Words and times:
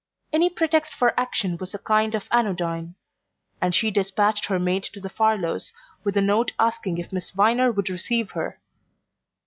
Any 0.33 0.49
pretext 0.49 0.95
for 0.95 1.13
action 1.15 1.57
was 1.59 1.75
a 1.75 1.77
kind 1.77 2.15
of 2.15 2.25
anodyne, 2.31 2.95
and 3.61 3.75
she 3.75 3.91
despatched 3.91 4.45
her 4.45 4.57
maid 4.57 4.83
to 4.93 4.99
the 4.99 5.11
Farlows' 5.11 5.73
with 6.03 6.17
a 6.17 6.21
note 6.21 6.53
asking 6.57 6.97
if 6.97 7.11
Miss 7.13 7.29
Viner 7.29 7.71
would 7.71 7.87
receive 7.87 8.31
her. 8.31 8.59